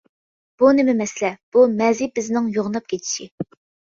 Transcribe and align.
بۇ 0.61 0.69
نېمە 0.77 0.93
مەسىلە؟ 1.01 1.29
بۇ 1.57 1.65
مەزى 1.81 2.09
بېزىنىڭ 2.15 2.47
يوغىناپ 2.55 2.87
كېتىشى. 2.95 3.29